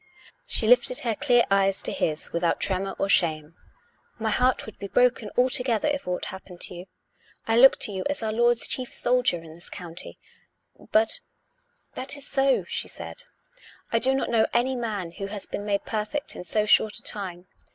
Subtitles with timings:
[0.47, 3.53] She lifted her clear eyes to his without tremor or shame."
[4.17, 6.85] My heart would be broken altogether if aught happened to you.
[7.47, 10.17] I look to you as our Lord's chief soldier in this county.""
[10.91, 11.21] But
[11.93, 13.25] ""That is so," she said."
[13.93, 17.03] I do not know any man who has been made perfect in so short a
[17.03, 17.45] time.